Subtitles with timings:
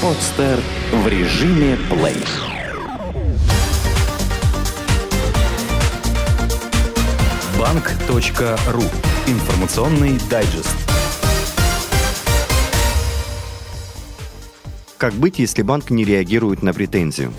[0.00, 0.60] Подстер
[0.92, 2.22] в режиме плей.
[7.58, 8.82] Банк.ру.
[9.26, 10.76] Информационный дайджест.
[14.98, 17.32] Как быть, если банк не реагирует на претензию?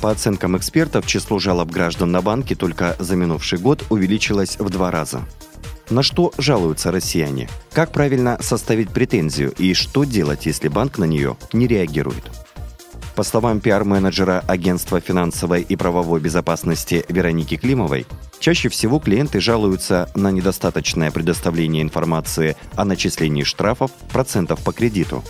[0.00, 4.90] По оценкам экспертов, число жалоб граждан на банки только за минувший год увеличилось в два
[4.90, 5.26] раза.
[5.90, 7.48] На что жалуются россияне?
[7.72, 12.24] Как правильно составить претензию и что делать, если банк на нее не реагирует?
[13.14, 18.06] По словам пиар-менеджера Агентства финансовой и правовой безопасности Вероники Климовой,
[18.38, 25.24] чаще всего клиенты жалуются на недостаточное предоставление информации о начислении штрафов, процентов по кредиту.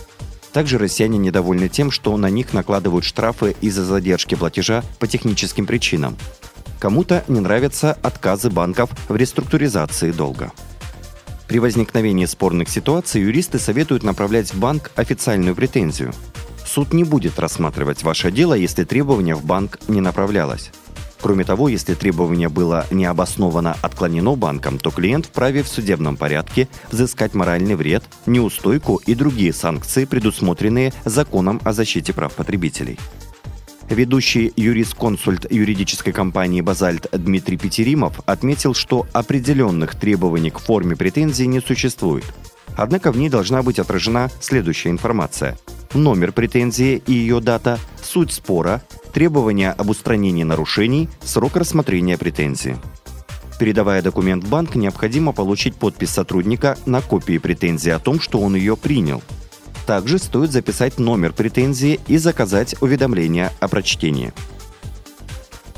[0.51, 6.17] Также россияне недовольны тем, что на них накладывают штрафы из-за задержки платежа по техническим причинам,
[6.79, 10.51] Кому-то не нравятся отказы банков в реструктуризации долга.
[11.47, 16.13] При возникновении спорных ситуаций юристы советуют направлять в банк официальную претензию.
[16.65, 20.71] Суд не будет рассматривать ваше дело, если требование в банк не направлялось.
[21.21, 27.33] Кроме того, если требование было необоснованно отклонено банком, то клиент вправе в судебном порядке взыскать
[27.33, 32.97] моральный вред, неустойку и другие санкции, предусмотренные законом о защите прав потребителей.
[33.89, 41.59] Ведущий юрисконсульт юридической компании «Базальт» Дмитрий Петеримов отметил, что определенных требований к форме претензии не
[41.59, 42.25] существует.
[42.77, 45.57] Однако в ней должна быть отражена следующая информация.
[45.95, 52.77] Номер претензии и ее дата, суть спора, требования об устранении нарушений, срок рассмотрения претензии.
[53.59, 58.55] Передавая документ в банк, необходимо получить подпись сотрудника на копии претензии о том, что он
[58.55, 59.23] ее принял–
[59.89, 64.33] также стоит записать номер претензии и заказать уведомление о прочтении.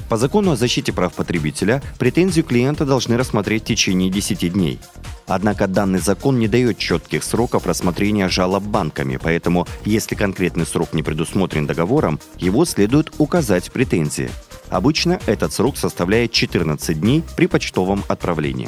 [0.09, 4.81] По закону о защите прав потребителя претензию клиента должны рассмотреть в течение 10 дней.
[5.27, 11.03] Однако данный закон не дает четких сроков рассмотрения жалоб банками, поэтому если конкретный срок не
[11.03, 14.29] предусмотрен договором, его следует указать в претензии.
[14.67, 18.67] Обычно этот срок составляет 14 дней при почтовом отправлении.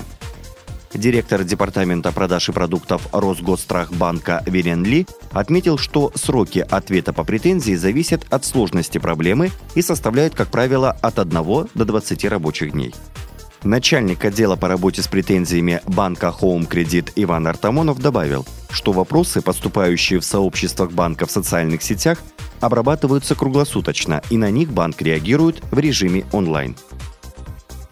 [0.93, 8.25] Директор Департамента продаж и продуктов Росгосстрахбанка Верен Ли отметил, что сроки ответа по претензии зависят
[8.29, 11.33] от сложности проблемы и составляют, как правило, от 1
[11.73, 12.93] до 20 рабочих дней.
[13.63, 20.19] Начальник отдела по работе с претензиями банка Home Credit Иван Артамонов добавил, что вопросы, поступающие
[20.19, 22.19] в сообществах банка в социальных сетях,
[22.59, 26.75] обрабатываются круглосуточно, и на них банк реагирует в режиме онлайн.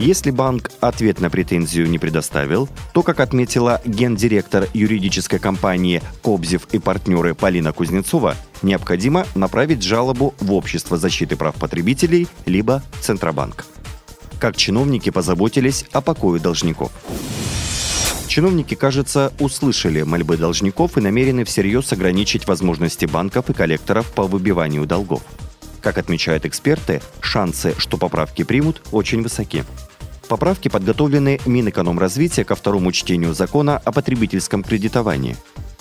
[0.01, 6.79] Если банк ответ на претензию не предоставил, то, как отметила гендиректор юридической компании «Кобзев и
[6.79, 13.63] партнеры» Полина Кузнецова, необходимо направить жалобу в Общество защиты прав потребителей либо Центробанк.
[14.39, 16.91] Как чиновники позаботились о покое должников.
[18.25, 24.87] Чиновники, кажется, услышали мольбы должников и намерены всерьез ограничить возможности банков и коллекторов по выбиванию
[24.87, 25.21] долгов.
[25.79, 29.63] Как отмечают эксперты, шансы, что поправки примут, очень высоки.
[30.31, 35.35] Поправки подготовлены Минэкономразвития ко второму чтению закона о потребительском кредитовании.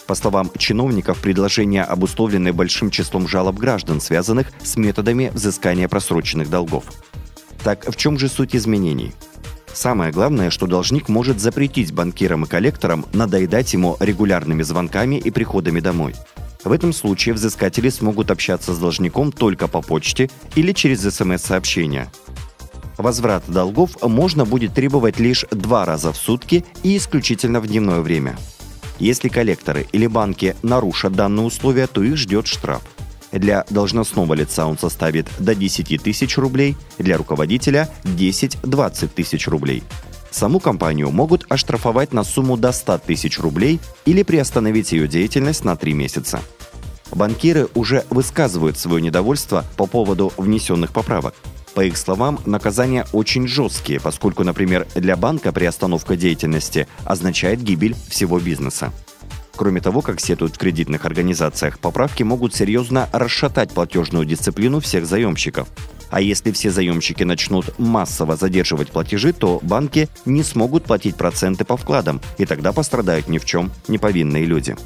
[0.09, 6.83] По словам чиновников, предложения обусловлены большим числом жалоб граждан, связанных с методами взыскания просроченных долгов.
[7.63, 9.13] Так, в чем же суть изменений?
[9.73, 15.79] Самое главное, что должник может запретить банкирам и коллекторам надоедать ему регулярными звонками и приходами
[15.79, 16.17] домой.
[16.65, 22.11] В этом случае взыскатели смогут общаться с должником только по почте или через смс-сообщения.
[23.01, 28.37] Возврат долгов можно будет требовать лишь два раза в сутки и исключительно в дневное время.
[28.99, 32.83] Если коллекторы или банки нарушат данные условия, то их ждет штраф.
[33.33, 39.83] Для должностного лица он составит до 10 тысяч рублей, для руководителя 10-20 тысяч рублей.
[40.31, 45.75] Саму компанию могут оштрафовать на сумму до 100 тысяч рублей или приостановить ее деятельность на
[45.75, 46.41] 3 месяца.
[47.13, 51.35] Банкиры уже высказывают свое недовольство по поводу внесенных поправок.
[51.75, 58.41] По их словам, наказания очень жесткие, поскольку, например, для банка приостановка деятельности означает гибель всего
[58.41, 58.93] бизнеса.
[59.55, 65.69] Кроме того, как сетуют в кредитных организациях, поправки могут серьезно расшатать платежную дисциплину всех заемщиков.
[66.11, 71.77] А если все заемщики начнут массово задерживать платежи, то банки не смогут платить проценты по
[71.77, 74.77] вкладам, и тогда пострадают ни в чем не повинные люди.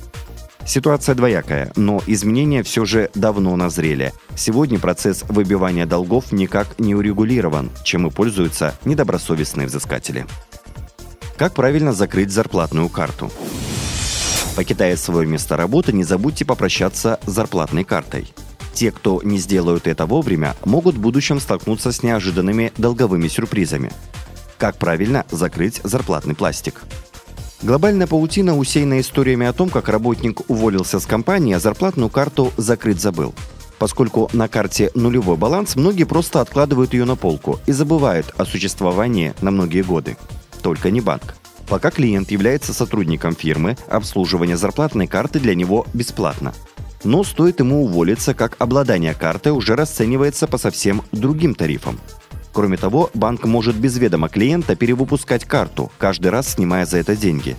[0.67, 4.13] Ситуация двоякая, но изменения все же давно назрели.
[4.35, 10.27] Сегодня процесс выбивания долгов никак не урегулирован, чем и пользуются недобросовестные взыскатели.
[11.37, 13.31] Как правильно закрыть зарплатную карту?
[14.57, 18.33] Покидая свое место работы, не забудьте попрощаться с зарплатной картой.
[18.73, 23.91] Те, кто не сделают это вовремя, могут в будущем столкнуться с неожиданными долговыми сюрпризами.
[24.59, 26.83] Как правильно закрыть зарплатный пластик?
[27.65, 33.01] Глобальная паутина усеяна историями о том, как работник уволился с компании, а зарплатную карту закрыть
[33.01, 33.35] забыл.
[33.79, 39.33] Поскольку на карте нулевой баланс, многие просто откладывают ее на полку и забывают о существовании
[39.41, 40.19] на многие годы.
[40.61, 41.37] Только не банк.
[41.67, 46.53] Пока клиент является сотрудником фирмы, обслуживание зарплатной карты для него бесплатно.
[47.03, 51.99] Но стоит ему уволиться, как обладание картой уже расценивается по совсем другим тарифам.
[52.55, 57.57] Кроме того, банк может без ведома клиента перевыпускать карту, каждый раз снимая за это деньги.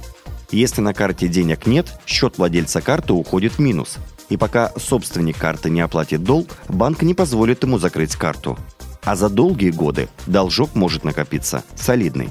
[0.51, 3.97] Если на карте денег нет, счет владельца карты уходит в минус.
[4.30, 8.57] И пока собственник карты не оплатит долг, банк не позволит ему закрыть карту.
[9.03, 12.30] А за долгие годы должок может накопиться солидный.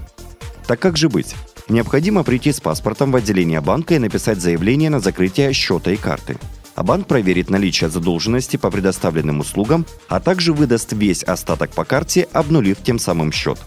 [0.67, 1.35] Так как же быть?
[1.69, 6.39] Необходимо прийти с паспортом в отделение банка и написать заявление на закрытие счета и карты.
[6.75, 12.29] А банк проверит наличие задолженности по предоставленным услугам, а также выдаст весь остаток по карте,
[12.33, 13.59] обнулив тем самым счет.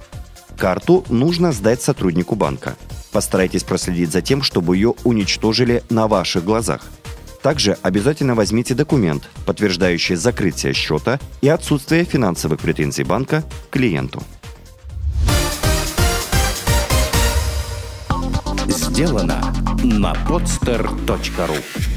[0.58, 2.76] Карту нужно сдать сотруднику банка.
[3.12, 6.82] Постарайтесь проследить за тем, чтобы ее уничтожили на ваших глазах.
[7.42, 14.22] Также обязательно возьмите документ, подтверждающий закрытие счета и отсутствие финансовых претензий банка к клиенту.
[18.68, 21.97] Сделано на podster.ru